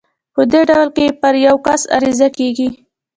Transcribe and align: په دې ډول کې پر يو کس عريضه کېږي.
په 0.33 0.41
دې 0.51 0.61
ډول 0.69 0.87
کې 0.95 1.05
پر 1.21 1.33
يو 1.45 1.55
کس 1.65 1.81
عريضه 1.95 2.27
کېږي. 2.37 2.69